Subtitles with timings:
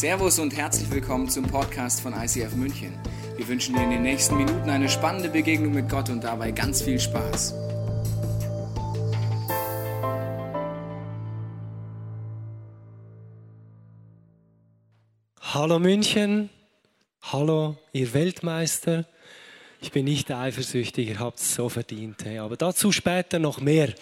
[0.00, 2.98] Servus und herzlich willkommen zum Podcast von ICF München.
[3.36, 6.80] Wir wünschen dir in den nächsten Minuten eine spannende Begegnung mit Gott und dabei ganz
[6.80, 7.52] viel Spaß.
[15.38, 16.48] Hallo München,
[17.20, 19.04] hallo ihr Weltmeister.
[19.82, 22.24] Ich bin nicht eifersüchtig, ihr habt es so verdient.
[22.24, 22.38] Hey.
[22.38, 23.92] Aber dazu später noch mehr.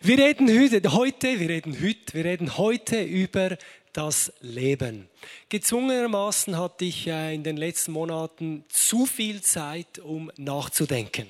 [0.00, 3.58] Wir reden heute, wir reden heute, wir reden heute über
[3.96, 5.08] das Leben.
[5.48, 11.26] Gezwungenermaßen hatte ich in den letzten Monaten zu viel Zeit, um nachzudenken.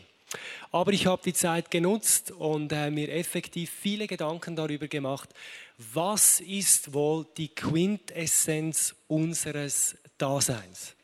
[0.73, 5.30] Aber ich habe die Zeit genutzt und äh, mir effektiv viele Gedanken darüber gemacht,
[5.79, 10.96] was ist wohl die Quintessenz unseres Daseins.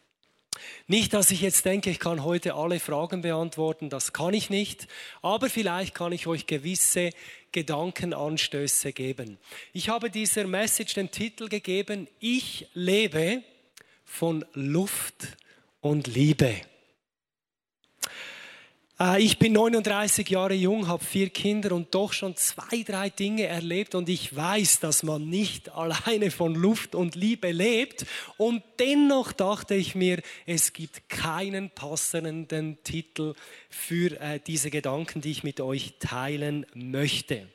[0.86, 4.88] Nicht, dass ich jetzt denke, ich kann heute alle Fragen beantworten, das kann ich nicht,
[5.22, 7.10] aber vielleicht kann ich euch gewisse
[7.52, 9.38] Gedankenanstöße geben.
[9.72, 13.42] Ich habe dieser Message den Titel gegeben, ich lebe
[14.04, 15.36] von Luft
[15.80, 16.60] und Liebe.
[19.02, 23.46] Äh, ich bin 39 Jahre jung, habe vier Kinder und doch schon zwei, drei Dinge
[23.46, 28.06] erlebt und ich weiß, dass man nicht alleine von Luft und Liebe lebt.
[28.36, 33.34] Und dennoch dachte ich mir, es gibt keinen passenden Titel
[33.68, 37.48] für äh, diese Gedanken, die ich mit euch teilen möchte.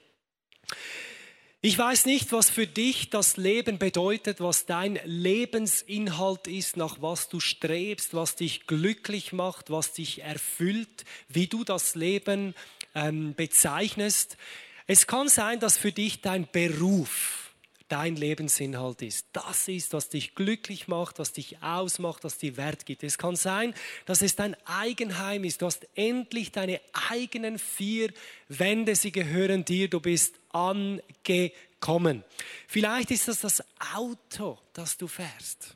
[1.68, 7.28] Ich weiß nicht, was für dich das Leben bedeutet, was dein Lebensinhalt ist, nach was
[7.28, 12.56] du strebst, was dich glücklich macht, was dich erfüllt, wie du das Leben
[12.96, 14.38] ähm, bezeichnest.
[14.86, 17.52] Es kann sein, dass für dich dein Beruf,
[17.90, 19.28] dein Lebensinhalt ist.
[19.34, 23.04] Das ist, was dich glücklich macht, was dich ausmacht, was dir Wert gibt.
[23.04, 23.74] Es kann sein,
[24.06, 25.62] dass es dein Eigenheim ist.
[25.62, 28.14] Du hast endlich deine eigenen vier
[28.48, 32.24] Wände, sie gehören dir, du bist angekommen.
[32.68, 33.64] Vielleicht ist das das
[33.94, 35.76] Auto, das du fährst.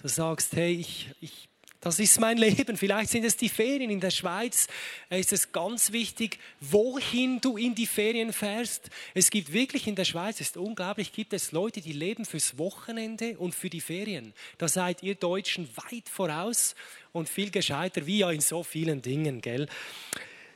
[0.00, 1.48] Du sagst, hey, ich, ich
[1.80, 2.76] das ist mein Leben.
[2.76, 3.90] Vielleicht sind es die Ferien.
[3.90, 4.66] In der Schweiz
[5.10, 8.90] ist es ganz wichtig, wohin du in die Ferien fährst.
[9.14, 12.58] Es gibt wirklich in der Schweiz, es ist unglaublich, gibt es Leute, die leben fürs
[12.58, 14.34] Wochenende und für die Ferien.
[14.58, 16.74] Da seid ihr Deutschen weit voraus
[17.12, 19.68] und viel gescheiter, wie ja in so vielen Dingen, gell?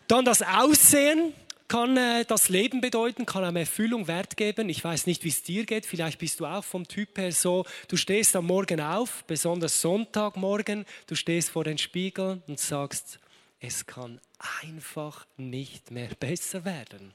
[0.09, 1.33] Dann das Aussehen
[1.73, 4.69] kann äh, das Leben bedeuten, kann einem Erfüllung Wert geben.
[4.69, 5.87] Ich weiß nicht, wie es dir geht.
[5.87, 10.85] Vielleicht bist du auch vom Typ her so, du stehst am Morgen auf, besonders Sonntagmorgen,
[11.07, 13.21] du stehst vor den Spiegel und sagst,
[13.59, 14.21] es kann
[14.61, 17.15] einfach nicht mehr besser werden.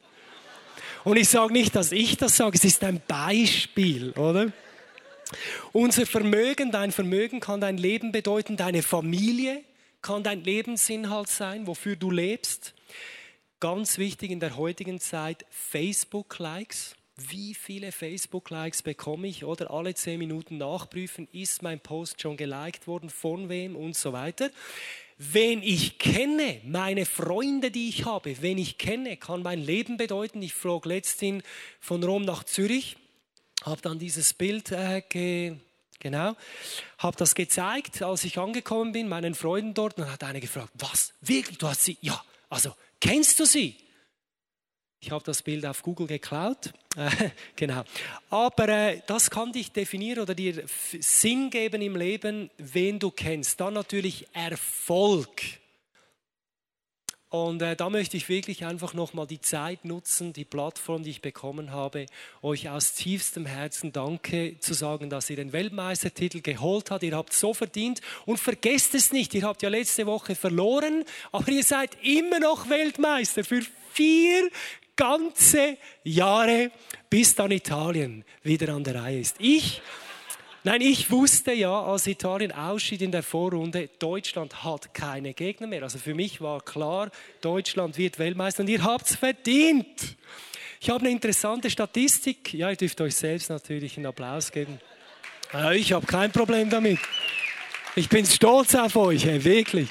[1.03, 4.51] Und ich sage nicht, dass ich das sage, es ist ein Beispiel, oder?
[5.71, 9.63] Unser Vermögen, dein Vermögen kann dein Leben bedeuten, deine Familie
[10.01, 12.73] kann dein Lebensinhalt sein, wofür du lebst.
[13.59, 16.95] Ganz wichtig in der heutigen Zeit, Facebook-Likes.
[17.15, 19.45] Wie viele Facebook-Likes bekomme ich?
[19.45, 24.13] Oder alle zehn Minuten nachprüfen, ist mein Post schon geliked worden, von wem und so
[24.13, 24.51] weiter.
[25.17, 30.43] Wen ich kenne, meine Freunde, die ich habe, wen ich kenne, kann mein Leben bedeuten.
[30.43, 31.43] Ich flog letztens
[31.79, 32.95] von Rom nach Zürich,
[33.63, 35.55] habe dann dieses Bild äh, ge
[35.99, 36.35] Genau.
[36.99, 39.97] Habe das gezeigt, als ich angekommen bin, meinen Freunden dort.
[39.97, 41.15] Und dann hat einer gefragt, was?
[41.21, 41.57] Wirklich?
[41.57, 41.97] Du hast sie?
[42.01, 42.23] Ja.
[42.49, 43.75] Also, Kennst du sie?
[44.99, 46.73] Ich habe das Bild auf Google geklaut.
[47.55, 47.83] genau.
[48.29, 53.59] Aber äh, das kann dich definieren oder dir Sinn geben im Leben, wen du kennst.
[53.59, 55.41] Dann natürlich Erfolg.
[57.29, 61.21] Und äh, da möchte ich wirklich einfach nochmal die Zeit nutzen, die Plattform, die ich
[61.21, 62.05] bekommen habe,
[62.41, 67.03] euch aus tiefstem Herzen Danke zu sagen, dass ihr den Weltmeistertitel geholt habt.
[67.03, 71.49] Ihr habt so verdient und vergesst es nicht, ihr habt ja letzte Woche verloren, aber
[71.49, 73.61] ihr seid immer noch Weltmeister für
[73.91, 74.49] vier
[74.95, 76.71] ganze Jahre,
[77.09, 79.35] bis dann Italien wieder an der Reihe ist.
[79.39, 79.81] Ich
[80.67, 85.83] Nein, ich wusste ja, als Italien ausschied in der Vorrunde, Deutschland hat keine Gegner mehr.
[85.83, 90.17] Also für mich war klar, Deutschland wird Weltmeister und ihr habt es verdient.
[90.81, 92.53] Ich habe eine interessante Statistik.
[92.53, 94.81] Ja, ihr dürft euch selbst natürlich einen Applaus geben.
[95.73, 96.99] Ich habe kein Problem damit.
[97.95, 99.87] Ich bin stolz auf euch, wirklich.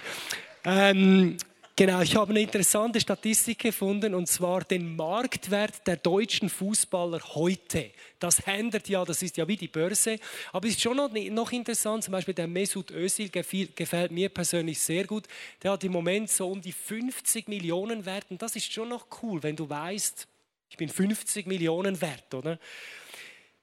[0.63, 1.39] Ähm,
[1.79, 7.91] Genau, ich habe eine interessante Statistik gefunden und zwar den Marktwert der deutschen Fußballer heute.
[8.19, 10.19] Das ändert ja, das ist ja wie die Börse.
[10.55, 15.05] Aber es ist schon noch interessant, zum Beispiel der Mesut Özil gefällt mir persönlich sehr
[15.05, 15.27] gut.
[15.63, 19.09] Der hat im Moment so um die 50 Millionen Wert und das ist schon noch
[19.23, 20.27] cool, wenn du weißt,
[20.71, 22.59] ich bin 50 Millionen wert, oder?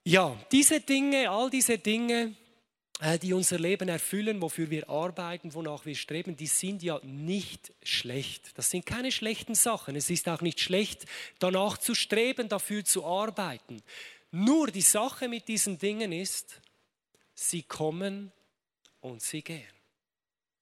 [0.03, 2.35] Ja, diese Dinge, all diese Dinge,
[3.21, 8.57] die unser Leben erfüllen, wofür wir arbeiten, wonach wir streben, die sind ja nicht schlecht.
[8.57, 9.95] Das sind keine schlechten Sachen.
[9.95, 11.05] Es ist auch nicht schlecht,
[11.39, 13.81] danach zu streben, dafür zu arbeiten.
[14.31, 16.61] Nur die Sache mit diesen Dingen ist,
[17.35, 18.31] sie kommen
[19.01, 19.67] und sie gehen.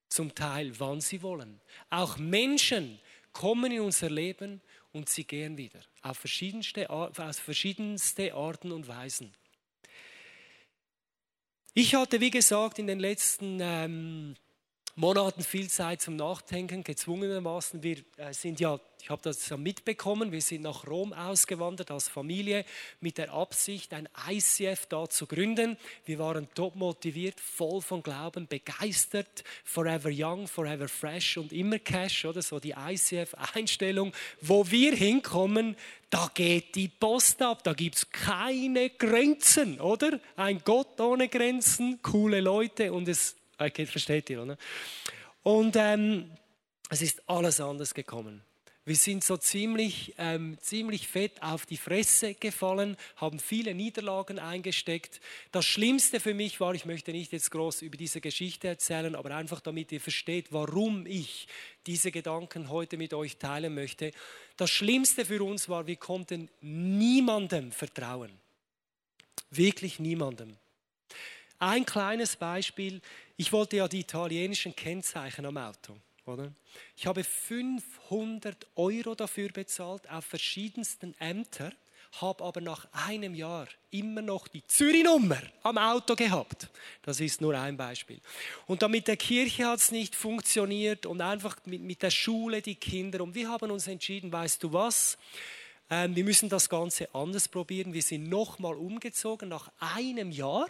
[0.10, 1.62] Zum Teil, wann sie wollen.
[1.90, 3.00] Auch Menschen
[3.32, 4.62] kommen in unser Leben
[4.92, 5.80] und sie gehen wieder.
[6.02, 9.34] Auf verschiedenste, auf verschiedenste Arten und Weisen.
[11.74, 14.36] Ich hatte, wie gesagt, in den letzten ähm,
[14.98, 17.82] Monaten viel Zeit zum Nachdenken, gezwungenermaßen.
[17.82, 22.10] Wir äh, sind ja, ich habe das ja mitbekommen, wir sind nach Rom ausgewandert als
[22.10, 22.66] Familie
[23.00, 25.78] mit der Absicht, ein ICF da zu gründen.
[26.04, 32.26] Wir waren top motiviert, voll von Glauben, begeistert, forever young, forever fresh und immer cash,
[32.26, 34.12] oder so die ICF-Einstellung.
[34.42, 35.78] Wo wir hinkommen,
[36.12, 40.20] da geht die Post ab, da gibt es keine Grenzen, oder?
[40.36, 44.58] Ein Gott ohne Grenzen, coole Leute und es Okay, versteht ihr, oder?
[45.44, 46.32] Und ähm,
[46.90, 48.42] es ist alles anders gekommen.
[48.84, 55.22] Wir sind so ziemlich, ähm, ziemlich fett auf die Fresse gefallen, haben viele Niederlagen eingesteckt.
[55.52, 59.36] Das Schlimmste für mich war, ich möchte nicht jetzt groß über diese Geschichte erzählen, aber
[59.36, 61.48] einfach damit ihr versteht, warum ich
[61.86, 64.14] diese Gedanken heute mit euch teilen möchte.
[64.58, 68.32] Das Schlimmste für uns war, wir konnten niemandem vertrauen.
[69.52, 70.58] Wirklich niemandem.
[71.60, 73.00] Ein kleines Beispiel.
[73.38, 75.96] Ich wollte ja die italienischen Kennzeichen am Auto.
[76.32, 76.52] Oder?
[76.96, 81.74] Ich habe 500 Euro dafür bezahlt auf verschiedensten Ämtern,
[82.20, 86.70] habe aber nach einem Jahr immer noch die Zürich-Nummer am Auto gehabt.
[87.04, 88.20] Das ist nur ein Beispiel.
[88.68, 92.62] Und dann mit der Kirche hat es nicht funktioniert und einfach mit, mit der Schule
[92.62, 93.22] die Kinder.
[93.22, 95.18] Und wir haben uns entschieden, weißt du was?
[95.90, 97.94] Ähm, wir müssen das Ganze anders probieren.
[97.94, 100.68] Wir sind nochmal umgezogen nach einem Jahr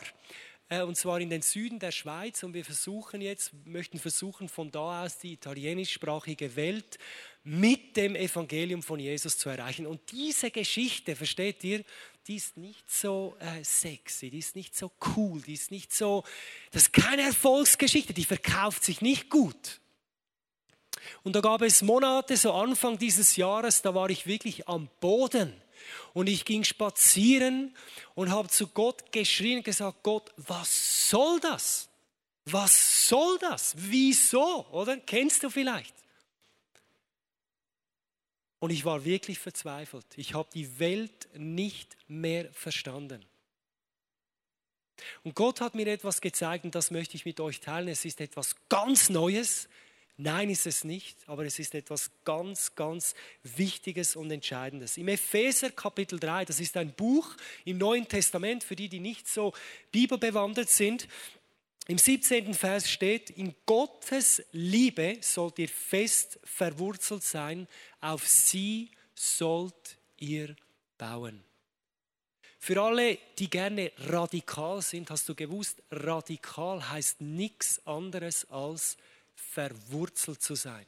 [0.79, 2.43] und zwar in den Süden der Schweiz.
[2.43, 6.97] Und wir versuchen jetzt, möchten versuchen, von da aus die italienischsprachige Welt
[7.43, 9.85] mit dem Evangelium von Jesus zu erreichen.
[9.85, 11.83] Und diese Geschichte, versteht ihr,
[12.27, 16.23] die ist nicht so äh, sexy, die ist nicht so cool, die ist nicht so,
[16.71, 19.81] das ist keine Erfolgsgeschichte, die verkauft sich nicht gut.
[21.23, 25.53] Und da gab es Monate, so Anfang dieses Jahres, da war ich wirklich am Boden.
[26.13, 27.75] Und ich ging spazieren
[28.15, 31.89] und habe zu Gott geschrien und gesagt, Gott, was soll das?
[32.45, 33.73] Was soll das?
[33.77, 34.65] Wieso?
[34.71, 35.93] Oder kennst du vielleicht?
[38.59, 40.05] Und ich war wirklich verzweifelt.
[40.17, 43.25] Ich habe die Welt nicht mehr verstanden.
[45.23, 47.87] Und Gott hat mir etwas gezeigt und das möchte ich mit euch teilen.
[47.87, 49.67] Es ist etwas ganz Neues.
[50.17, 54.97] Nein, ist es nicht, aber es ist etwas ganz, ganz Wichtiges und Entscheidendes.
[54.97, 57.35] Im Epheser Kapitel 3, das ist ein Buch
[57.65, 59.53] im Neuen Testament, für die, die nicht so
[59.91, 61.07] bibelbewandert sind,
[61.87, 62.53] im 17.
[62.53, 67.67] Vers steht, in Gottes Liebe sollt ihr fest verwurzelt sein,
[67.99, 70.55] auf sie sollt ihr
[70.97, 71.43] bauen.
[72.59, 78.97] Für alle, die gerne radikal sind, hast du gewusst, radikal heißt nichts anderes als
[79.49, 80.85] verwurzelt zu sein.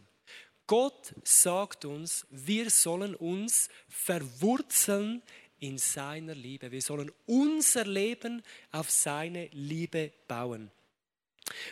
[0.67, 5.21] Gott sagt uns, wir sollen uns verwurzeln
[5.59, 6.71] in seiner Liebe.
[6.71, 8.41] Wir sollen unser Leben
[8.71, 10.71] auf seine Liebe bauen.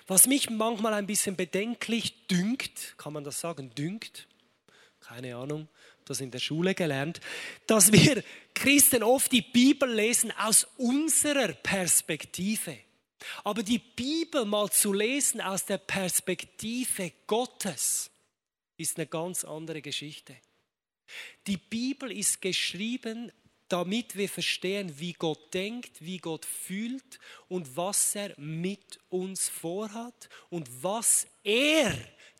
[0.07, 4.27] Was mich manchmal ein bisschen bedenklich dünkt, kann man das sagen, dünkt,
[4.99, 5.67] keine Ahnung,
[6.05, 7.21] das in der Schule gelernt,
[7.67, 8.23] dass wir
[8.53, 12.77] Christen oft die Bibel lesen aus unserer Perspektive.
[13.43, 18.11] Aber die Bibel mal zu lesen aus der Perspektive Gottes
[18.77, 20.35] ist eine ganz andere Geschichte.
[21.47, 23.31] Die Bibel ist geschrieben,
[23.67, 30.29] damit wir verstehen, wie Gott denkt, wie Gott fühlt und was er mit uns vorhat
[30.49, 31.93] und was er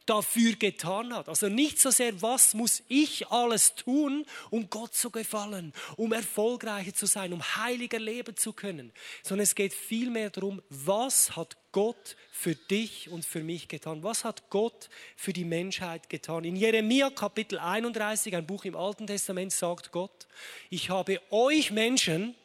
[0.06, 1.30] dafür getan hat.
[1.30, 6.94] Also nicht so sehr, was muss ich alles tun, um Gott zu gefallen, um erfolgreicher
[6.94, 8.92] zu sein, um heiliger leben zu können,
[9.24, 14.04] sondern es geht vielmehr darum, was hat Gott für dich und für mich getan?
[14.04, 16.44] Was hat Gott für die Menschheit getan?
[16.44, 20.28] In Jeremia Kapitel 31, ein Buch im Alten Testament, sagt Gott,
[20.70, 22.36] ich habe euch Menschen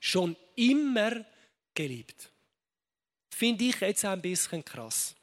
[0.00, 1.24] schon immer
[1.74, 2.30] geliebt.
[3.30, 5.14] Finde ich jetzt ein bisschen krass.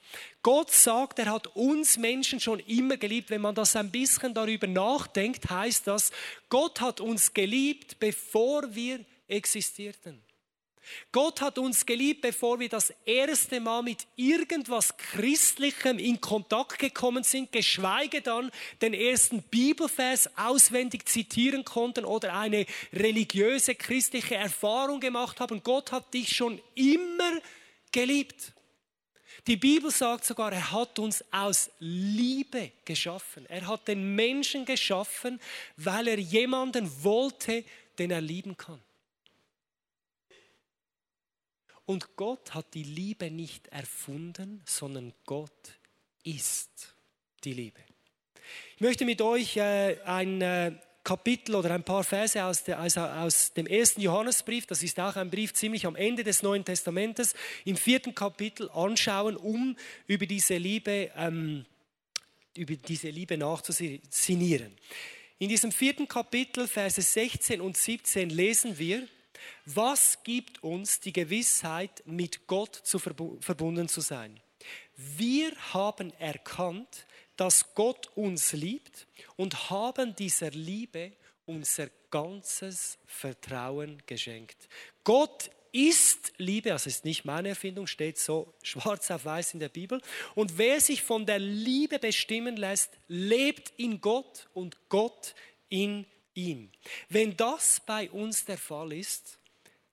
[0.41, 3.29] Gott sagt, er hat uns Menschen schon immer geliebt.
[3.29, 6.11] Wenn man das ein bisschen darüber nachdenkt, heißt das,
[6.49, 10.21] Gott hat uns geliebt, bevor wir existierten.
[11.11, 17.23] Gott hat uns geliebt, bevor wir das erste Mal mit irgendwas Christlichem in Kontakt gekommen
[17.23, 25.39] sind, geschweige dann den ersten Bibelvers auswendig zitieren konnten oder eine religiöse christliche Erfahrung gemacht
[25.39, 25.63] haben.
[25.63, 27.39] Gott hat dich schon immer
[27.91, 28.53] geliebt.
[29.47, 33.45] Die Bibel sagt sogar, er hat uns aus Liebe geschaffen.
[33.47, 35.39] Er hat den Menschen geschaffen,
[35.77, 37.63] weil er jemanden wollte,
[37.99, 38.81] den er lieben kann.
[41.85, 45.51] Und Gott hat die Liebe nicht erfunden, sondern Gott
[46.23, 46.95] ist
[47.43, 47.79] die Liebe.
[48.75, 50.71] Ich möchte mit euch äh, ein äh,
[51.05, 55.15] Kapitel oder ein paar Verse aus, der, also aus dem ersten Johannesbrief, das ist auch
[55.15, 60.57] ein Brief ziemlich am Ende des Neuen Testamentes, im vierten Kapitel anschauen, um über diese
[60.57, 61.65] Liebe, ähm,
[62.57, 64.75] über diese Liebe nachzusinieren.
[65.37, 69.07] In diesem vierten Kapitel, Verse 16 und 17 lesen wir,
[69.65, 74.39] was gibt uns die Gewissheit, mit Gott zu verbunden zu sein?
[74.95, 77.05] Wir haben erkannt,
[77.37, 81.13] dass Gott uns liebt und haben dieser Liebe
[81.45, 84.67] unser ganzes Vertrauen geschenkt.
[85.03, 89.69] Gott ist Liebe, also ist nicht meine Erfindung, steht so schwarz auf weiß in der
[89.69, 90.01] Bibel.
[90.33, 95.35] Und wer sich von der Liebe bestimmen lässt, lebt in Gott und Gott
[95.67, 96.71] in ihm.
[97.09, 99.37] Wenn das bei uns der Fall ist,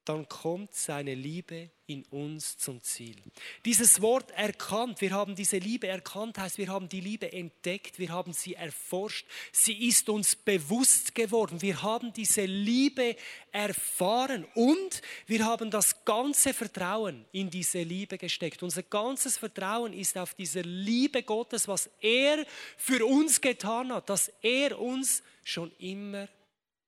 [0.04, 3.16] dann kommt seine Liebe in uns zum Ziel.
[3.64, 8.08] Dieses Wort erkannt, wir haben diese Liebe erkannt, heißt, wir haben die Liebe entdeckt, wir
[8.08, 13.14] haben sie erforscht, sie ist uns bewusst geworden, wir haben diese Liebe
[13.52, 18.62] erfahren und wir haben das ganze Vertrauen in diese Liebe gesteckt.
[18.62, 22.44] Unser ganzes Vertrauen ist auf diese Liebe Gottes, was er
[22.76, 26.28] für uns getan hat, dass er uns schon immer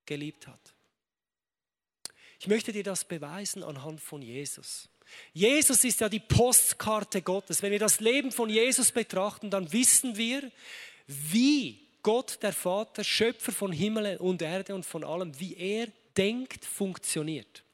[0.04, 0.73] geliebt hat.
[2.44, 4.86] Ich möchte dir das beweisen anhand von Jesus.
[5.32, 7.62] Jesus ist ja die Postkarte Gottes.
[7.62, 10.52] Wenn wir das Leben von Jesus betrachten, dann wissen wir,
[11.06, 16.66] wie Gott, der Vater, Schöpfer von Himmel und Erde und von allem, wie er denkt,
[16.66, 17.64] funktioniert.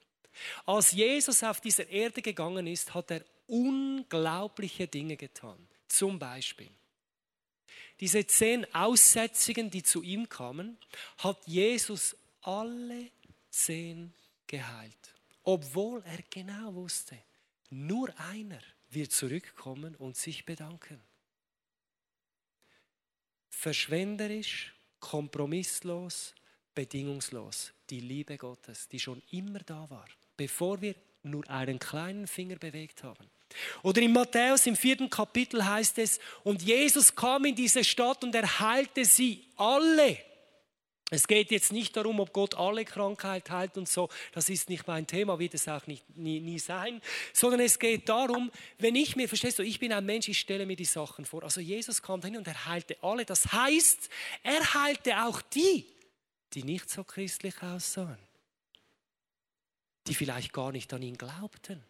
[0.67, 5.59] Als Jesus auf dieser Erde gegangen ist, hat er unglaubliche Dinge getan.
[5.89, 6.71] Zum Beispiel
[7.99, 10.79] diese zehn Aussätzigen, die zu ihm kamen,
[11.19, 13.11] hat Jesus alle
[13.51, 14.15] zehn
[14.51, 15.15] geheilt.
[15.45, 17.17] Obwohl er genau wusste,
[17.71, 21.01] nur einer wird zurückkommen und sich bedanken.
[23.49, 26.35] Verschwenderisch, kompromisslos,
[26.75, 27.73] bedingungslos.
[27.89, 33.05] Die Liebe Gottes, die schon immer da war, bevor wir nur einen kleinen Finger bewegt
[33.05, 33.31] haben.
[33.83, 38.35] Oder in Matthäus im vierten Kapitel heißt es, und Jesus kam in diese Stadt und
[38.35, 40.30] er heilte sie alle.
[41.11, 44.09] Es geht jetzt nicht darum, ob Gott alle Krankheit heilt und so.
[44.33, 47.03] Das ist nicht mein Thema, wird es auch nicht, nie, nie sein.
[47.33, 50.67] Sondern es geht darum, wenn ich mir, verstehst du, ich bin ein Mensch, ich stelle
[50.67, 51.43] mir die Sachen vor.
[51.43, 53.25] Also Jesus kam dahin und er heilte alle.
[53.25, 54.09] Das heißt,
[54.45, 55.85] er heilte auch die,
[56.53, 58.19] die nicht so christlich aussahen.
[60.07, 61.83] Die vielleicht gar nicht an ihn glaubten.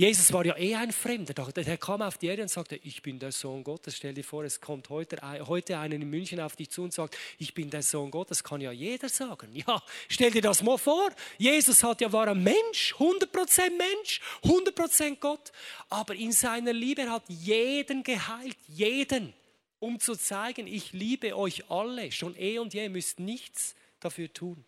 [0.00, 1.34] Jesus war ja eh ein Fremder.
[1.56, 3.96] Er kam auf die Erde und sagte, ich bin der Sohn Gottes.
[3.96, 7.18] Stell dir vor, es kommt heute, heute einer in München auf dich zu und sagt,
[7.36, 8.44] ich bin der Sohn Gottes.
[8.44, 9.52] Kann ja jeder sagen.
[9.52, 11.10] Ja, stell dir das mal vor.
[11.36, 15.50] Jesus hat ja, war ein Mensch, 100% Mensch, 100% Gott.
[15.88, 19.34] Aber in seiner Liebe hat jeden geheilt, jeden.
[19.80, 22.12] Um zu zeigen, ich liebe euch alle.
[22.12, 24.64] Schon eh und je, ihr müsst nichts dafür tun.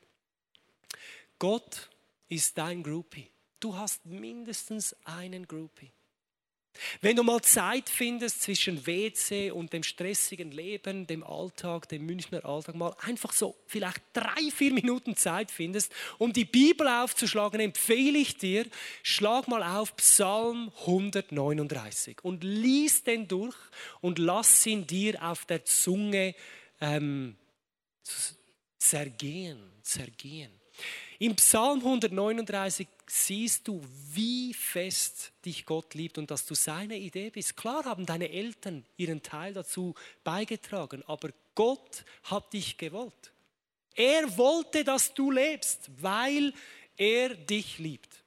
[1.38, 1.88] Gott
[2.28, 3.30] ist dein Groupie.
[3.60, 5.92] Du hast mindestens einen Groupie.
[7.00, 12.44] Wenn du mal Zeit findest zwischen WC und dem stressigen Leben, dem Alltag, dem Münchner
[12.44, 18.18] Alltag, mal einfach so vielleicht drei, vier Minuten Zeit findest, um die Bibel aufzuschlagen, empfehle
[18.18, 18.66] ich dir,
[19.02, 23.56] schlag mal auf Psalm 139 und lies den durch
[24.00, 26.34] und lass ihn dir auf der Zunge
[26.80, 27.36] ähm,
[28.78, 30.52] zergehen, zergehen.
[31.18, 37.30] Im Psalm 139 siehst du, wie fest dich Gott liebt und dass du seine Idee
[37.30, 37.56] bist.
[37.56, 43.32] Klar haben deine Eltern ihren Teil dazu beigetragen, aber Gott hat dich gewollt.
[43.96, 46.54] Er wollte, dass du lebst, weil
[46.96, 48.22] er dich liebt.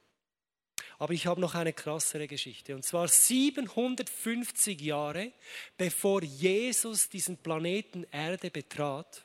[0.99, 2.75] Aber ich habe noch eine krassere Geschichte.
[2.75, 5.31] Und zwar 750 Jahre
[5.77, 9.23] bevor Jesus diesen Planeten Erde betrat,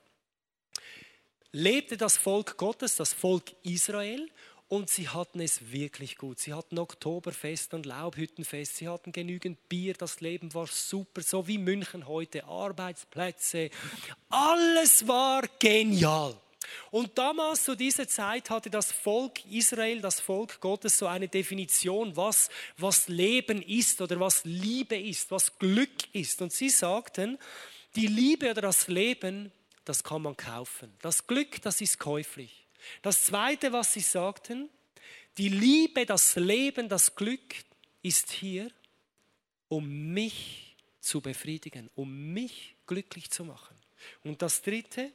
[1.51, 4.31] lebte das Volk Gottes, das Volk Israel,
[4.69, 6.39] und sie hatten es wirklich gut.
[6.39, 11.59] Sie hatten Oktoberfest und Laubhüttenfest, sie hatten genügend Bier, das Leben war super, so wie
[11.59, 13.71] München heute, Arbeitsplätze,
[14.29, 16.37] alles war genial.
[16.91, 22.15] Und damals zu dieser Zeit hatte das Volk Israel, das Volk Gottes, so eine Definition,
[22.15, 26.43] was, was Leben ist oder was Liebe ist, was Glück ist.
[26.43, 27.39] Und sie sagten,
[27.97, 29.51] die Liebe oder das Leben
[29.89, 30.93] das kann man kaufen.
[31.01, 32.68] Das Glück, das ist käuflich.
[33.03, 34.69] Das Zweite, was sie sagten,
[35.37, 37.55] die Liebe, das Leben, das Glück
[38.03, 38.71] ist hier,
[39.69, 43.77] um mich zu befriedigen, um mich glücklich zu machen.
[44.25, 45.13] Und das Dritte,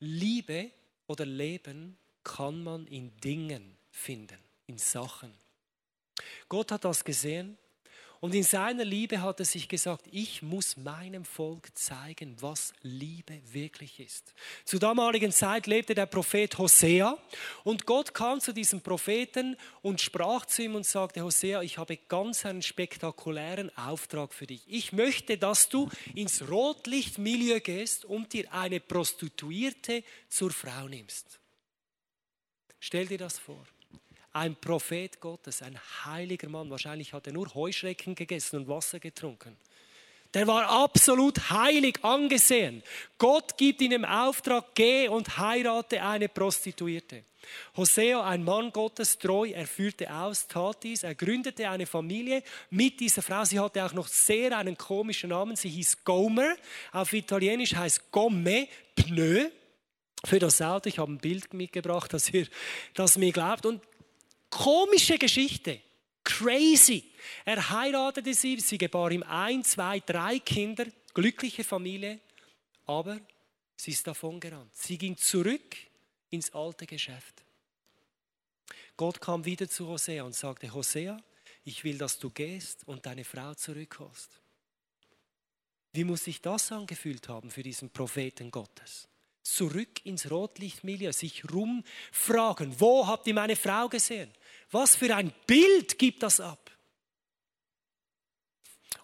[0.00, 0.70] Liebe
[1.06, 4.38] oder Leben kann man in Dingen finden.
[4.66, 5.34] in Sachen.
[6.48, 7.58] Gott hat das gesehen
[8.22, 13.40] und in seiner Liebe hat er sich gesagt, ich muss meinem Volk zeigen, was Liebe
[13.50, 14.32] wirklich ist.
[14.64, 17.18] Zur damaligen Zeit lebte der Prophet Hosea
[17.64, 21.96] und Gott kam zu diesem Propheten und sprach zu ihm und sagte, Hosea, ich habe
[21.96, 24.62] ganz einen spektakulären Auftrag für dich.
[24.68, 31.40] Ich möchte, dass du ins Rotlichtmilieu gehst und dir eine Prostituierte zur Frau nimmst.
[32.78, 33.66] Stell dir das vor
[34.32, 36.70] ein Prophet Gottes, ein heiliger Mann.
[36.70, 39.56] Wahrscheinlich hat er nur Heuschrecken gegessen und Wasser getrunken.
[40.34, 42.82] Der war absolut heilig angesehen.
[43.18, 47.24] Gott gibt ihm im Auftrag, geh und heirate eine Prostituierte.
[47.76, 53.00] Hosea, ein Mann Gottes, treu, er führte aus, tat dies, er gründete eine Familie mit
[53.00, 53.44] dieser Frau.
[53.44, 55.56] Sie hatte auch noch sehr einen komischen Namen.
[55.56, 56.54] Sie hieß Gomer.
[56.92, 59.50] Auf Italienisch heißt Gomme, Pneu.
[60.24, 62.46] Für das Auto, ich habe ein Bild mitgebracht, dass ihr
[62.94, 63.66] das mir glaubt.
[63.66, 63.82] Und
[64.52, 65.80] Komische Geschichte.
[66.22, 67.10] Crazy.
[67.46, 72.20] Er heiratete sie, sie gebar ihm ein, zwei, drei Kinder, glückliche Familie,
[72.84, 73.18] aber
[73.74, 74.70] sie ist davon gerannt.
[74.76, 75.74] Sie ging zurück
[76.28, 77.42] ins alte Geschäft.
[78.94, 81.18] Gott kam wieder zu Hosea und sagte, Hosea,
[81.64, 84.38] ich will, dass du gehst und deine Frau zurückholst.
[85.94, 89.08] Wie muss sich das angefühlt haben für diesen Propheten Gottes?
[89.42, 94.32] Zurück ins Rotlichtmilieu, sich rumfragen, wo habt ihr meine Frau gesehen?
[94.70, 96.70] Was für ein Bild gibt das ab?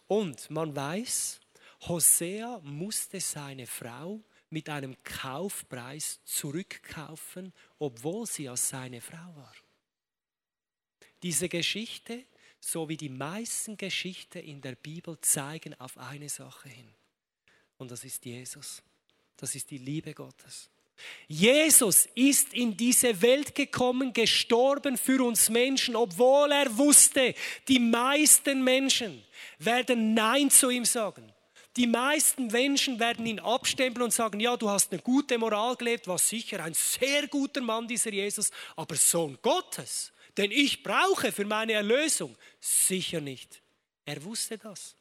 [0.06, 1.40] Und man weiß,
[1.82, 9.54] Hosea musste seine Frau mit einem Kaufpreis zurückkaufen, obwohl sie als seine Frau war.
[11.22, 12.24] Diese Geschichte,
[12.60, 16.88] so wie die meisten Geschichten in der Bibel, zeigen auf eine Sache hin.
[17.76, 18.82] Und das ist Jesus.
[19.38, 20.68] Das ist die Liebe Gottes.
[21.28, 27.34] Jesus ist in diese Welt gekommen, gestorben für uns Menschen, obwohl er wusste,
[27.68, 29.24] die meisten Menschen
[29.58, 31.32] werden Nein zu ihm sagen.
[31.76, 36.08] Die meisten Menschen werden ihn abstempeln und sagen, ja, du hast eine gute Moral gelebt,
[36.08, 41.44] war sicher ein sehr guter Mann, dieser Jesus, aber Sohn Gottes, den ich brauche für
[41.44, 43.62] meine Erlösung, sicher nicht.
[44.04, 44.96] Er wusste das.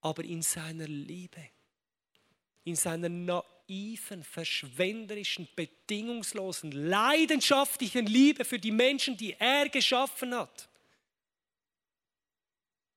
[0.00, 1.50] Aber in seiner Liebe,
[2.64, 10.68] in seiner naiven, verschwenderischen, bedingungslosen, leidenschaftlichen Liebe für die Menschen, die er geschaffen hat,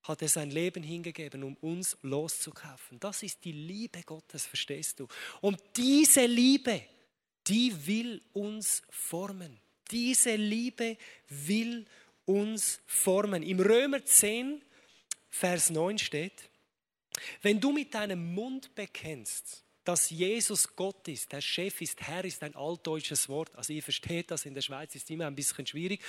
[0.02, 2.98] hat er sein Leben hingegeben, um uns loszukaufen.
[2.98, 5.08] Das ist die Liebe Gottes, verstehst du?
[5.42, 6.82] Und diese Liebe,
[7.46, 9.60] die will uns formen.
[9.90, 10.96] Diese Liebe
[11.28, 11.84] will
[12.24, 13.42] uns formen.
[13.42, 14.62] Im Römer 10,
[15.30, 16.47] Vers 9 steht,
[17.42, 22.42] wenn du mit deinem Mund bekennst, dass Jesus Gott ist, der Chef ist, Herr ist
[22.42, 23.56] ein altdeutsches Wort.
[23.56, 26.02] Also ihr versteht das, in der Schweiz ist immer ein bisschen schwierig.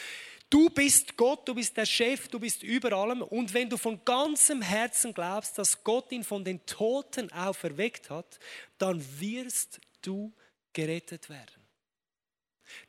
[0.50, 3.22] Du bist Gott, du bist der Chef, du bist über allem.
[3.22, 8.38] Und wenn du von ganzem Herzen glaubst, dass Gott ihn von den Toten auferweckt hat,
[8.80, 10.34] dann wirst du
[10.74, 11.64] gerettet werden.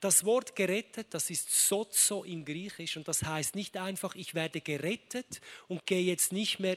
[0.00, 4.60] Das Wort gerettet, das ist sozo im Griechisch und das heißt nicht einfach, ich werde
[4.60, 6.76] gerettet und gehe jetzt nicht mehr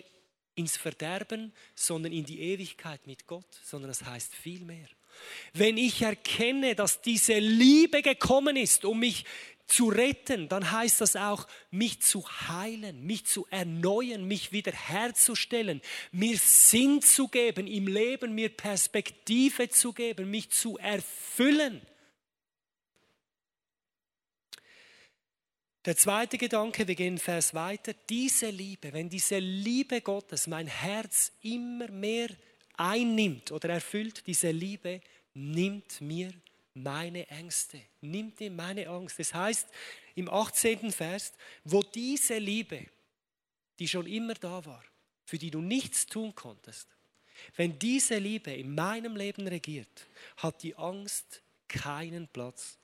[0.55, 4.87] ins Verderben, sondern in die Ewigkeit mit Gott, sondern es das heißt viel mehr.
[5.53, 9.25] Wenn ich erkenne, dass diese Liebe gekommen ist, um mich
[9.67, 16.37] zu retten, dann heißt das auch, mich zu heilen, mich zu erneuern, mich wiederherzustellen, mir
[16.37, 21.81] Sinn zu geben im Leben, mir Perspektive zu geben, mich zu erfüllen.
[25.85, 31.33] Der zweite Gedanke, wir gehen Vers weiter, diese Liebe, wenn diese Liebe Gottes mein Herz
[31.41, 32.29] immer mehr
[32.77, 35.01] einnimmt oder erfüllt, diese Liebe
[35.33, 36.31] nimmt mir
[36.73, 39.19] meine Ängste, nimmt mir meine Angst.
[39.19, 39.67] Das heißt
[40.15, 40.89] im 18.
[40.93, 41.33] Vers,
[41.65, 42.85] wo diese Liebe,
[43.77, 44.85] die schon immer da war,
[45.25, 46.87] für die du nichts tun konntest,
[47.57, 52.77] wenn diese Liebe in meinem Leben regiert, hat die Angst keinen Platz.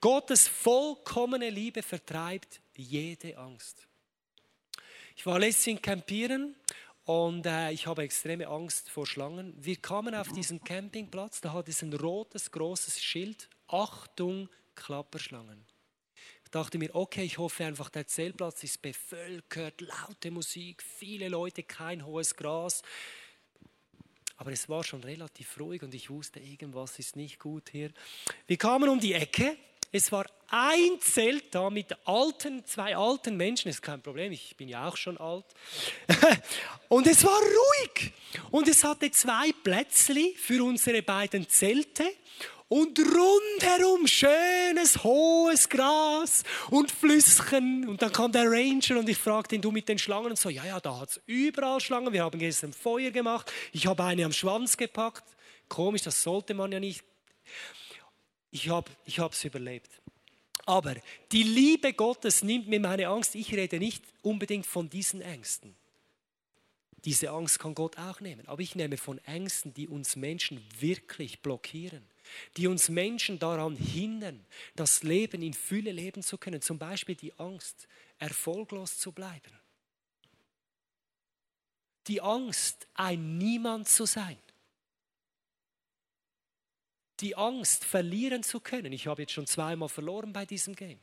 [0.00, 3.86] Gottes vollkommene Liebe vertreibt jede Angst.
[5.16, 6.54] Ich war letztens campieren
[7.04, 9.52] und äh, ich habe extreme Angst vor Schlangen.
[9.56, 15.66] Wir kamen auf diesen Campingplatz, da hat es ein rotes, großes Schild, Achtung, Klapperschlangen.
[16.44, 21.62] Ich dachte mir, okay, ich hoffe einfach, der Zeltplatz ist bevölkert, laute Musik, viele Leute,
[21.62, 22.82] kein hohes Gras.
[24.38, 27.90] Aber es war schon relativ ruhig und ich wusste, irgendwas ist nicht gut hier.
[28.46, 29.56] Wir kamen um die Ecke.
[29.90, 33.68] Es war ein Zelt da mit alten, zwei alten Menschen.
[33.68, 35.44] Ist kein Problem, ich bin ja auch schon alt.
[36.88, 38.12] und es war ruhig.
[38.50, 42.04] Und es hatte zwei Plätzli für unsere beiden Zelte.
[42.68, 47.88] Und rundherum schönes, hohes Gras und Flüsschen.
[47.88, 50.30] Und dann kam der Ranger und ich fragte ihn, du mit den Schlangen?
[50.30, 52.12] Und so, ja, ja, da hat es überall Schlangen.
[52.12, 53.50] Wir haben gestern Feuer gemacht.
[53.72, 55.24] Ich habe eine am Schwanz gepackt.
[55.68, 57.02] Komisch, das sollte man ja nicht.
[58.50, 59.90] Ich habe es überlebt.
[60.66, 60.94] Aber
[61.32, 63.34] die Liebe Gottes nimmt mir meine Angst.
[63.34, 65.74] Ich rede nicht unbedingt von diesen Ängsten.
[67.04, 68.46] Diese Angst kann Gott auch nehmen.
[68.46, 72.02] Aber ich nehme von Ängsten, die uns Menschen wirklich blockieren,
[72.56, 74.44] die uns Menschen daran hindern,
[74.76, 76.60] das Leben in Fülle leben zu können.
[76.60, 77.88] Zum Beispiel die Angst,
[78.18, 79.52] erfolglos zu bleiben.
[82.06, 84.38] Die Angst, ein Niemand zu sein.
[87.20, 88.92] Die Angst, verlieren zu können.
[88.92, 91.00] Ich habe jetzt schon zweimal verloren bei diesem Game.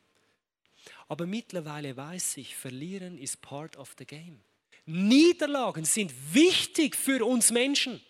[1.08, 4.42] Aber mittlerweile weiß ich, verlieren ist part of the game.
[4.86, 8.02] Niederlagen sind wichtig für uns Menschen.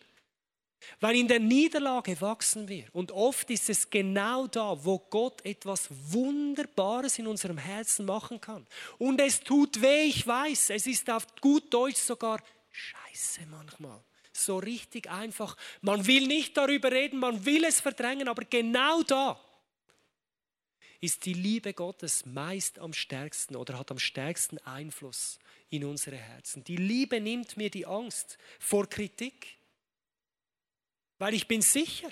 [0.99, 2.85] Weil in der Niederlage wachsen wir.
[2.93, 8.65] Und oft ist es genau da, wo Gott etwas Wunderbares in unserem Herzen machen kann.
[8.97, 10.69] Und es tut weh, ich weiß.
[10.71, 13.99] Es ist auf gut Deutsch sogar scheiße manchmal.
[14.31, 15.55] So richtig einfach.
[15.81, 19.39] Man will nicht darüber reden, man will es verdrängen, aber genau da
[21.05, 26.63] ist die Liebe Gottes meist am stärksten oder hat am stärksten Einfluss in unsere Herzen.
[26.63, 29.57] Die Liebe nimmt mir die Angst vor Kritik,
[31.17, 32.11] weil ich bin sicher,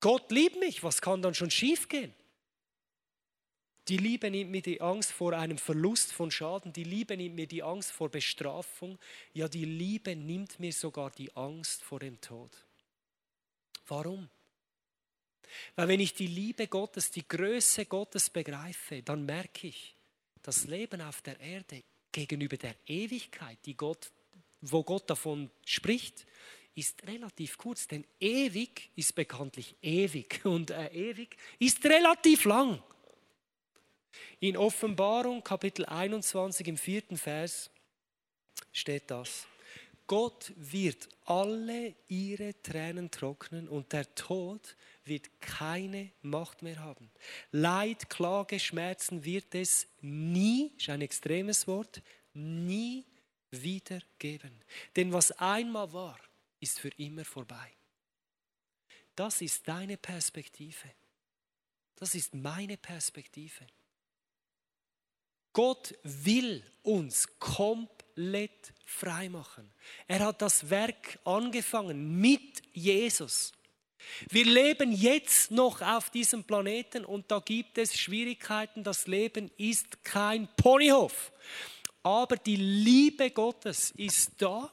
[0.00, 2.14] Gott liebt mich, was kann dann schon schiefgehen?
[3.88, 7.46] Die Liebe nimmt mir die Angst vor einem Verlust von Schaden, die Liebe nimmt mir
[7.46, 8.98] die Angst vor Bestrafung,
[9.32, 12.50] ja die Liebe nimmt mir sogar die Angst vor dem Tod.
[13.86, 14.28] Warum?
[15.76, 19.94] Weil wenn ich die Liebe Gottes, die Größe Gottes begreife, dann merke ich,
[20.42, 24.10] das Leben auf der Erde gegenüber der Ewigkeit, die Gott,
[24.60, 26.26] wo Gott davon spricht,
[26.76, 32.82] ist relativ kurz, denn ewig ist bekanntlich ewig und äh, ewig ist relativ lang.
[34.40, 37.70] In Offenbarung Kapitel 21 im vierten Vers
[38.72, 39.46] steht das.
[40.06, 47.10] Gott wird alle ihre Tränen trocknen und der Tod wird keine Macht mehr haben.
[47.50, 52.02] Leid, Klage, Schmerzen wird es nie, ist ein extremes Wort,
[52.34, 53.04] nie
[53.50, 54.52] wieder geben.
[54.94, 56.20] Denn was einmal war,
[56.60, 57.72] ist für immer vorbei.
[59.14, 60.90] Das ist deine Perspektive.
[61.96, 63.66] Das ist meine Perspektive.
[65.52, 69.72] Gott will uns komplett frei machen.
[70.06, 73.52] Er hat das Werk angefangen mit Jesus.
[74.28, 78.84] Wir leben jetzt noch auf diesem Planeten und da gibt es Schwierigkeiten.
[78.84, 81.32] Das Leben ist kein Ponyhof.
[82.02, 84.70] Aber die Liebe Gottes ist da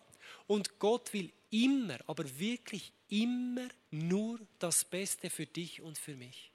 [0.47, 6.51] und Gott will immer, aber wirklich immer nur das Beste für dich und für mich.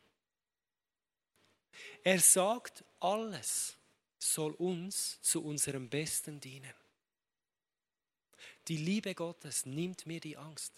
[2.03, 3.77] Er sagt, alles
[4.19, 6.75] soll uns zu unserem Besten dienen.
[8.67, 10.73] Die Liebe Gottes nimmt mir die Angst.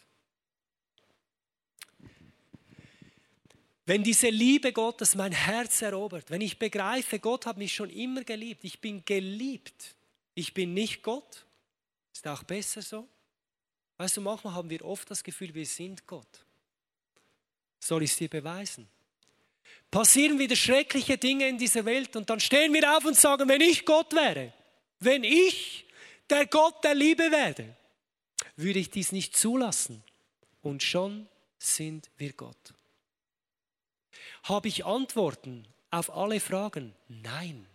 [3.86, 8.22] Wenn diese Liebe Gottes mein Herz erobert, wenn ich begreife, Gott hat mich schon immer
[8.22, 9.96] geliebt, ich bin geliebt,
[10.34, 11.44] ich bin nicht Gott,
[12.12, 13.08] ist auch besser so.
[14.00, 16.42] Weißt du, manchmal haben wir oft das Gefühl, wir sind Gott.
[17.78, 18.88] Soll ich es dir beweisen?
[19.90, 23.60] Passieren wieder schreckliche Dinge in dieser Welt und dann stehen wir auf und sagen, wenn
[23.60, 24.54] ich Gott wäre,
[25.00, 25.84] wenn ich
[26.30, 27.76] der Gott der Liebe werde,
[28.56, 30.02] würde ich dies nicht zulassen.
[30.62, 32.72] Und schon sind wir Gott.
[34.44, 36.94] Habe ich Antworten auf alle Fragen?
[37.08, 37.66] Nein.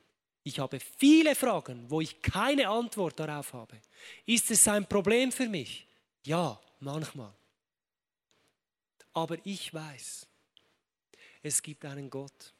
[0.43, 3.79] Ich habe viele Fragen, wo ich keine Antwort darauf habe.
[4.25, 5.85] Ist es ein Problem für mich?
[6.25, 7.31] Ja, manchmal.
[9.13, 10.27] Aber ich weiß,
[11.41, 12.53] es gibt einen Gott.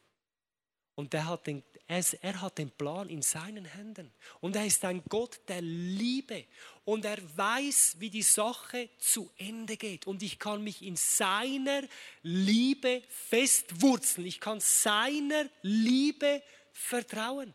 [0.94, 4.10] Und der hat den, er hat den Plan in seinen Händen.
[4.40, 6.46] Und er ist ein Gott der Liebe.
[6.86, 10.06] Und er weiß, wie die Sache zu Ende geht.
[10.06, 11.82] Und ich kann mich in seiner
[12.22, 14.26] Liebe festwurzeln.
[14.26, 17.52] Ich kann seiner Liebe vertrauen.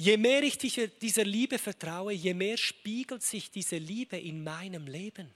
[0.00, 5.30] Je mehr ich dieser Liebe vertraue, je mehr spiegelt sich diese Liebe in meinem Leben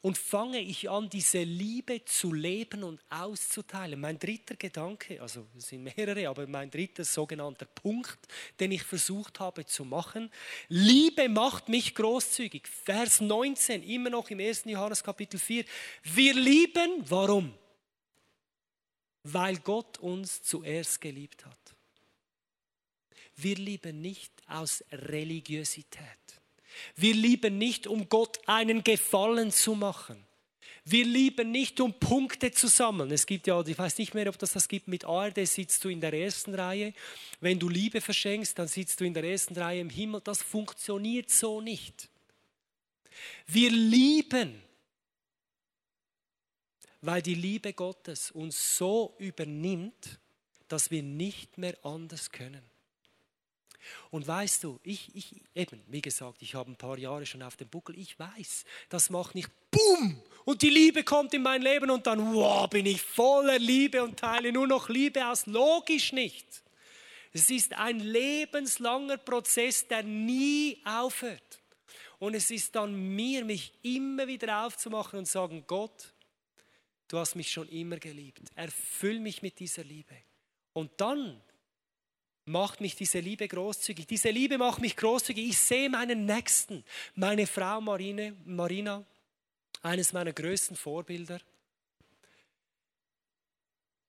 [0.00, 4.00] und fange ich an, diese Liebe zu leben und auszuteilen.
[4.00, 8.18] Mein dritter Gedanke, also es sind mehrere, aber mein dritter sogenannter Punkt,
[8.58, 10.32] den ich versucht habe zu machen,
[10.66, 12.66] Liebe macht mich großzügig.
[12.66, 14.64] Vers 19, immer noch im 1.
[14.64, 15.64] Johannes Kapitel 4.
[16.02, 17.54] Wir lieben, warum?
[19.22, 21.77] Weil Gott uns zuerst geliebt hat.
[23.40, 26.02] Wir lieben nicht aus Religiosität.
[26.96, 30.24] Wir lieben nicht, um Gott einen Gefallen zu machen.
[30.84, 33.10] Wir lieben nicht, um Punkte zu sammeln.
[33.10, 35.88] Es gibt ja, ich weiß nicht mehr, ob das das gibt, mit ARD sitzt du
[35.88, 36.94] in der ersten Reihe.
[37.40, 40.20] Wenn du Liebe verschenkst, dann sitzt du in der ersten Reihe im Himmel.
[40.22, 42.08] Das funktioniert so nicht.
[43.46, 44.62] Wir lieben,
[47.02, 50.18] weil die Liebe Gottes uns so übernimmt,
[50.68, 52.62] dass wir nicht mehr anders können.
[54.10, 57.56] Und weißt du, ich, ich, eben, wie gesagt, ich habe ein paar Jahre schon auf
[57.56, 61.90] dem Buckel, ich weiß, das macht nicht BUM und die Liebe kommt in mein Leben
[61.90, 65.46] und dann, wow, bin ich voller Liebe und teile nur noch Liebe aus.
[65.46, 66.46] Logisch nicht.
[67.32, 71.60] Es ist ein lebenslanger Prozess, der nie aufhört.
[72.18, 76.12] Und es ist dann mir, mich immer wieder aufzumachen und sagen, Gott,
[77.08, 78.40] du hast mich schon immer geliebt.
[78.54, 80.16] Erfüll mich mit dieser Liebe.
[80.72, 81.40] Und dann
[82.48, 84.06] macht mich diese Liebe großzügig.
[84.06, 85.50] Diese Liebe macht mich großzügig.
[85.50, 86.84] Ich sehe meinen Nächsten,
[87.14, 89.04] meine Frau Marine, Marina,
[89.82, 91.40] eines meiner größten Vorbilder.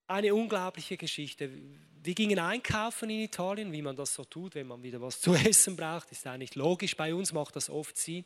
[0.08, 1.52] Eine unglaubliche Geschichte.
[2.02, 5.34] Wir gingen einkaufen in Italien, wie man das so tut, wenn man wieder was zu
[5.36, 6.12] essen braucht.
[6.12, 6.95] Ist eigentlich logisch.
[6.95, 8.25] Bei uns macht das oft sie.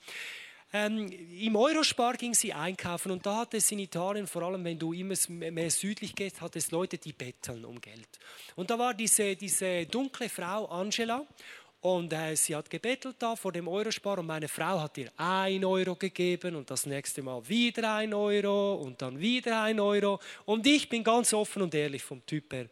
[0.75, 1.07] Ähm,
[1.39, 4.91] Im Eurospar ging sie einkaufen und da hat es in Italien, vor allem wenn du
[4.91, 8.07] immer mehr südlich gehst, hat es Leute, die betteln um Geld.
[8.55, 11.27] Und da war diese, diese dunkle Frau Angela
[11.81, 15.63] und äh, sie hat gebettelt da vor dem Eurospar und meine Frau hat ihr ein
[15.63, 20.19] Euro gegeben und das nächste Mal wieder ein Euro und dann wieder ein Euro.
[20.45, 22.67] Und ich bin ganz offen und ehrlich vom Typ her.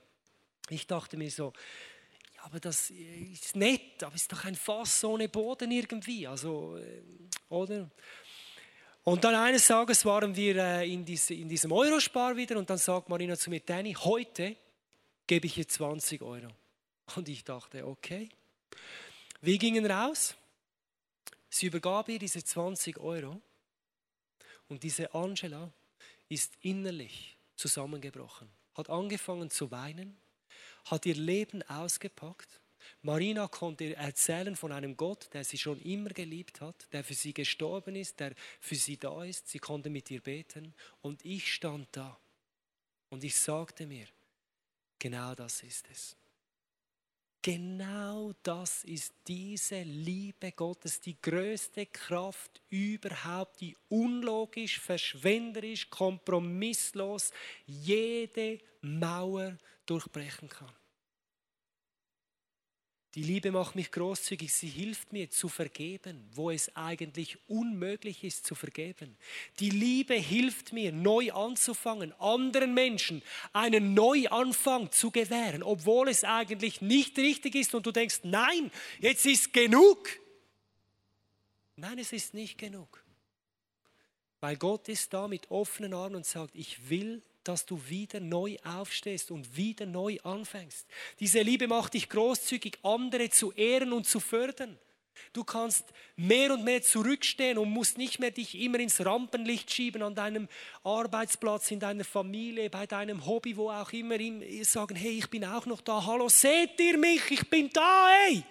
[0.70, 1.54] Ich dachte mir so,
[2.44, 6.28] aber das ist nett, aber es ist doch ein Fass ohne Boden irgendwie.
[6.28, 7.02] Also, äh,
[7.50, 7.90] oder?
[9.04, 13.10] Und dann eines Tages waren wir äh, in, in diesem Eurospar wieder und dann sagt
[13.10, 14.56] Marina zu mir, Danny, heute
[15.26, 16.50] gebe ich ihr 20 Euro.
[17.16, 18.30] Und ich dachte, okay.
[19.42, 20.36] Wir gingen raus,
[21.50, 23.42] sie übergab ihr diese 20 Euro
[24.68, 25.72] und diese Angela
[26.30, 30.16] ist innerlich zusammengebrochen, hat angefangen zu weinen
[30.86, 32.62] hat ihr Leben ausgepackt.
[33.04, 37.34] Marina konnte erzählen von einem Gott, der sie schon immer geliebt hat, der für sie
[37.34, 39.48] gestorben ist, der für sie da ist.
[39.48, 40.74] Sie konnte mit ihr beten.
[41.02, 42.20] Und ich stand da
[43.10, 44.08] und ich sagte mir,
[45.00, 46.16] genau das ist es.
[47.44, 57.32] Genau das ist diese Liebe Gottes, die größte Kraft überhaupt, die unlogisch, verschwenderisch, kompromisslos
[57.66, 59.58] jede Mauer
[59.92, 60.72] durchbrechen kann.
[63.16, 68.48] Die Liebe macht mich großzügig, sie hilft mir zu vergeben, wo es eigentlich unmöglich ist
[68.48, 69.18] zu vergeben.
[69.60, 76.80] Die Liebe hilft mir, neu anzufangen, anderen Menschen einen Neuanfang zu gewähren, obwohl es eigentlich
[76.80, 80.08] nicht richtig ist und du denkst, nein, jetzt ist genug.
[81.76, 83.04] Nein, es ist nicht genug.
[84.40, 88.58] Weil Gott ist da mit offenen Armen und sagt, ich will dass du wieder neu
[88.64, 90.88] aufstehst und wieder neu anfängst.
[91.20, 94.78] Diese Liebe macht dich großzügig, andere zu ehren und zu fördern.
[95.34, 100.02] Du kannst mehr und mehr zurückstehen und musst nicht mehr dich immer ins Rampenlicht schieben
[100.02, 100.48] an deinem
[100.84, 104.18] Arbeitsplatz, in deiner Familie, bei deinem Hobby, wo auch immer,
[104.64, 108.44] sagen, hey, ich bin auch noch da, hallo, seht ihr mich, ich bin da, hey.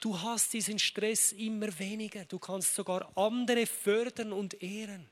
[0.00, 5.11] Du hast diesen Stress immer weniger, du kannst sogar andere fördern und ehren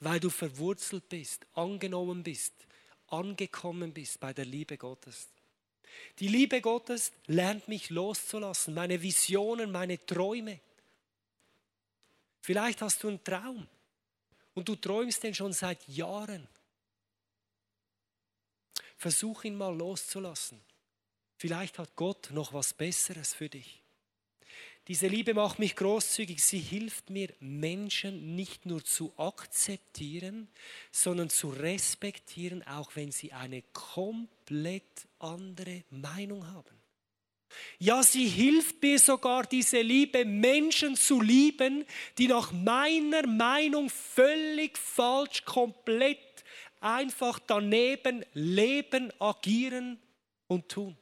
[0.00, 2.54] weil du verwurzelt bist, angenommen bist,
[3.08, 5.28] angekommen bist bei der Liebe Gottes.
[6.18, 10.60] Die Liebe Gottes lernt mich loszulassen, meine Visionen, meine Träume.
[12.40, 13.66] Vielleicht hast du einen Traum
[14.54, 16.48] und du träumst den schon seit Jahren.
[18.96, 20.60] Versuch ihn mal loszulassen.
[21.36, 23.79] Vielleicht hat Gott noch was Besseres für dich.
[24.90, 26.42] Diese Liebe macht mich großzügig.
[26.42, 30.48] Sie hilft mir, Menschen nicht nur zu akzeptieren,
[30.90, 36.76] sondern zu respektieren, auch wenn sie eine komplett andere Meinung haben.
[37.78, 41.84] Ja, sie hilft mir sogar, diese Liebe Menschen zu lieben,
[42.18, 46.42] die nach meiner Meinung völlig falsch, komplett
[46.80, 50.00] einfach daneben leben, agieren
[50.48, 50.96] und tun.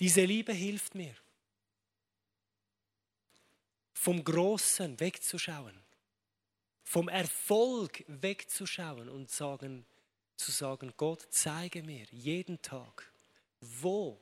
[0.00, 1.14] Diese Liebe hilft mir,
[3.92, 5.78] vom Großen wegzuschauen,
[6.82, 9.84] vom Erfolg wegzuschauen und sagen,
[10.36, 13.12] zu sagen, Gott, zeige mir jeden Tag,
[13.60, 14.18] wo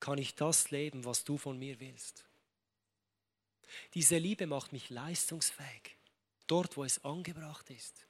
[0.00, 2.24] kann ich das leben, was du von mir willst.
[3.94, 5.96] Diese Liebe macht mich leistungsfähig,
[6.48, 8.06] dort, wo es angebracht ist.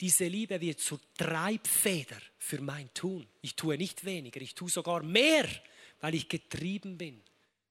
[0.00, 3.28] Diese Liebe wird zur Treibfeder für mein Tun.
[3.42, 5.46] Ich tue nicht weniger, ich tue sogar mehr,
[6.00, 7.22] weil ich getrieben bin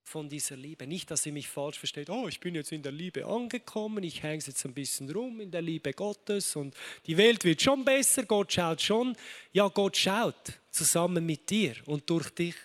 [0.04, 0.88] von dieser Liebe.
[0.88, 4.24] Nicht, dass ihr mich falsch versteht, oh, ich bin jetzt in der Liebe angekommen, ich
[4.24, 8.24] hänge jetzt ein bisschen rum in der Liebe Gottes und die Welt wird schon besser,
[8.24, 9.16] Gott schaut schon.
[9.52, 12.56] Ja, Gott schaut zusammen mit dir und durch dich.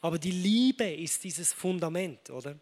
[0.00, 2.58] Aber die Liebe ist dieses Fundament, oder?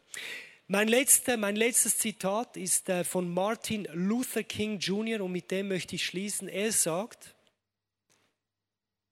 [0.69, 5.21] Mein, letzter, mein letztes Zitat ist äh, von Martin Luther King Jr.
[5.21, 6.49] und mit dem möchte ich schließen.
[6.49, 7.35] Er sagt,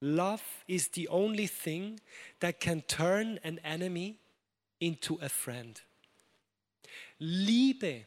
[0.01, 2.01] Love is the only thing
[2.41, 4.17] that can turn an enemy
[4.81, 5.83] into a friend.
[7.19, 8.07] Liebe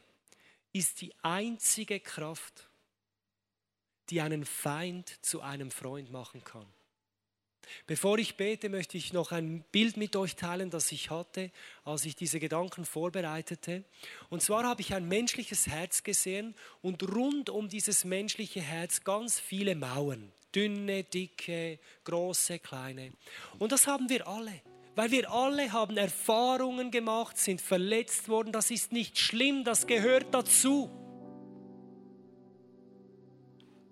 [0.72, 2.68] ist die einzige Kraft,
[4.10, 6.66] die einen Feind zu einem Freund machen kann.
[7.86, 11.50] Bevor ich bete, möchte ich noch ein Bild mit euch teilen, das ich hatte,
[11.84, 13.84] als ich diese Gedanken vorbereitete.
[14.28, 19.40] Und zwar habe ich ein menschliches Herz gesehen und rund um dieses menschliche Herz ganz
[19.40, 20.32] viele Mauern.
[20.54, 23.12] Dünne, dicke, große, kleine.
[23.58, 24.62] Und das haben wir alle.
[24.96, 28.52] Weil wir alle haben Erfahrungen gemacht, sind verletzt worden.
[28.52, 30.90] Das ist nicht schlimm, das gehört dazu.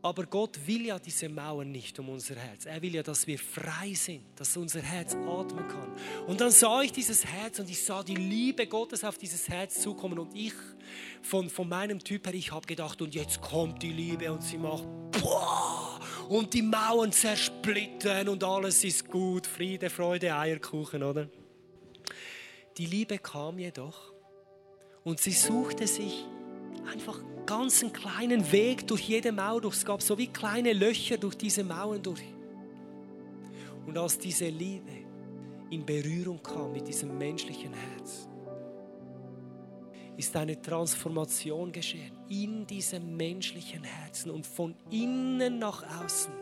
[0.05, 2.67] Aber Gott will ja diese Mauern nicht um unser Herz.
[2.67, 5.93] Er will ja, dass wir frei sind, dass unser Herz atmen kann.
[6.27, 9.81] Und dann sah ich dieses Herz und ich sah die Liebe Gottes auf dieses Herz
[9.81, 10.19] zukommen.
[10.19, 10.55] Und ich,
[11.23, 14.59] von, von meinem Typ her, ich habe gedacht, und jetzt kommt die Liebe und sie
[14.59, 14.85] macht,
[15.21, 15.82] boah,
[16.29, 21.29] und die Mauern zersplitten und alles ist gut, Friede, Freude, Eierkuchen, oder?
[22.77, 24.13] Die Liebe kam jedoch
[25.05, 26.27] und sie suchte sich
[26.91, 29.77] einfach ganz einen kleinen Weg durch jede Mauer durch.
[29.77, 32.23] Es gab so wie kleine Löcher durch diese Mauern durch.
[33.87, 34.93] Und als diese Liebe
[35.71, 38.29] in Berührung kam mit diesem menschlichen Herz,
[40.17, 46.33] ist eine Transformation geschehen in diesem menschlichen Herzen und von innen nach außen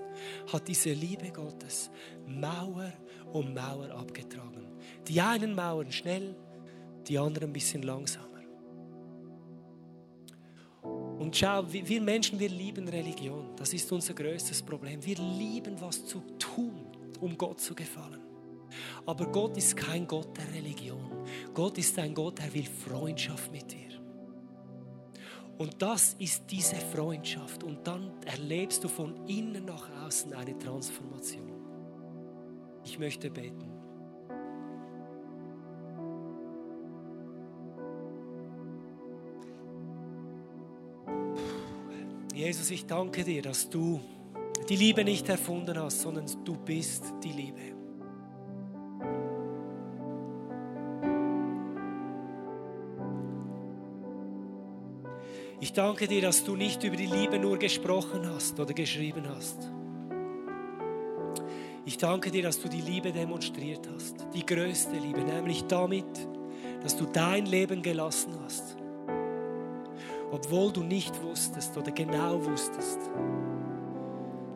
[0.52, 1.90] hat diese Liebe Gottes
[2.26, 2.92] Mauer
[3.32, 4.66] um Mauer abgetragen.
[5.06, 6.34] Die einen Mauern schnell,
[7.06, 8.30] die anderen ein bisschen langsam.
[11.20, 13.50] Und schau, wir Menschen, wir lieben Religion.
[13.54, 15.04] Das ist unser größtes Problem.
[15.04, 16.86] Wir lieben was zu tun,
[17.20, 18.22] um Gott zu gefallen.
[19.04, 21.09] Aber Gott ist kein Gott der Religion.
[21.54, 23.90] Gott ist ein Gott, der will Freundschaft mit dir.
[25.58, 27.62] Und das ist diese Freundschaft.
[27.62, 31.52] Und dann erlebst du von innen nach außen eine Transformation.
[32.82, 33.70] Ich möchte beten.
[42.34, 44.00] Jesus, ich danke dir, dass du
[44.66, 47.79] die Liebe nicht erfunden hast, sondern du bist die Liebe.
[55.80, 59.56] Danke dir, dass du nicht über die Liebe nur gesprochen hast oder geschrieben hast.
[61.86, 66.04] Ich danke dir, dass du die Liebe demonstriert hast, die größte Liebe, nämlich damit,
[66.82, 68.76] dass du dein Leben gelassen hast
[70.32, 73.00] obwohl du nicht wusstest oder genau wusstest,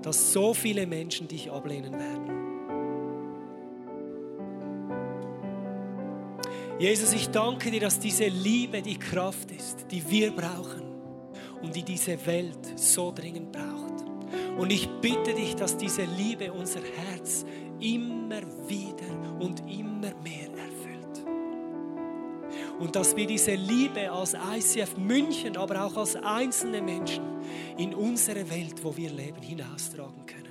[0.02, 2.30] dass so viele Menschen dich ablehnen werden.
[6.78, 10.83] Jesus, ich danke dir, dass diese Liebe die Kraft ist, die wir brauchen
[11.74, 14.04] die diese Welt so dringend braucht.
[14.58, 17.44] Und ich bitte dich, dass diese Liebe unser Herz
[17.80, 20.54] immer wieder und immer mehr
[22.78, 27.24] und dass wir diese Liebe als ICF München, aber auch als einzelne Menschen
[27.78, 30.44] in unsere Welt, wo wir leben, hinaustragen können.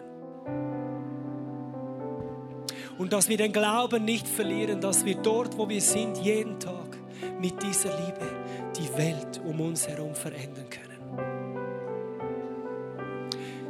[2.97, 6.97] Und dass wir den Glauben nicht verlieren, dass wir dort, wo wir sind, jeden Tag
[7.39, 8.27] mit dieser Liebe
[8.77, 10.83] die Welt um uns herum verändern können.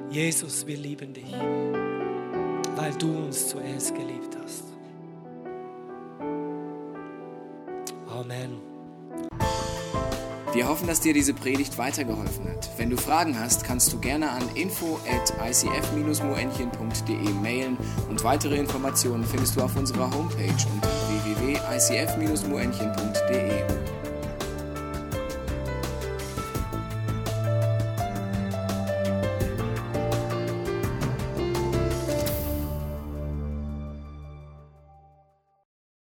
[0.10, 1.34] Jesus, wir lieben dich,
[2.76, 4.66] weil du uns zuerst geliebt hast.
[8.08, 8.74] Amen.
[10.54, 12.70] Wir hoffen, dass dir diese Predigt weitergeholfen hat.
[12.78, 17.76] Wenn du Fragen hast, kannst du gerne an info at icf-moenchen.de mailen
[18.08, 24.03] und weitere Informationen findest du auf unserer Homepage unter www.icf-moenchen.de.